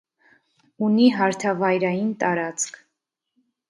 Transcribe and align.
Ունի 0.87 1.05
հարթավայրային 1.19 2.11
տարածք։ 2.27 2.85